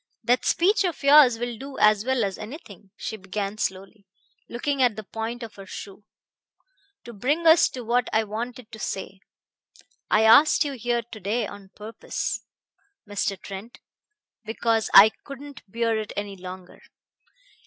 "That 0.23 0.45
speech 0.45 0.83
of 0.83 1.03
yours 1.03 1.37
will 1.37 1.59
do 1.59 1.77
as 1.77 2.03
well 2.03 2.23
as 2.23 2.39
anything," 2.39 2.89
she 2.97 3.17
began 3.17 3.59
slowly, 3.59 4.07
looking 4.49 4.81
at 4.81 4.95
the 4.95 5.03
point 5.03 5.43
of 5.43 5.53
her 5.57 5.67
shoe, 5.67 6.03
"to 7.03 7.13
bring 7.13 7.45
us 7.45 7.69
to 7.69 7.83
what 7.83 8.09
I 8.11 8.23
wanted 8.23 8.71
to 8.71 8.79
say. 8.79 9.19
I 10.09 10.23
asked 10.23 10.65
you 10.65 10.71
here 10.73 11.03
to 11.03 11.19
day 11.19 11.45
on 11.45 11.69
purpose, 11.75 12.41
Mr. 13.07 13.39
Trent, 13.39 13.79
because 14.43 14.89
I 14.91 15.11
couldn't 15.23 15.61
bear 15.71 15.95
it 15.99 16.13
any 16.15 16.35
longer. 16.35 16.81